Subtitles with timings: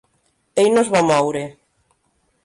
[0.63, 1.43] Ell no es va moure.